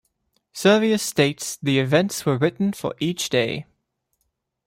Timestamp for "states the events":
1.03-2.25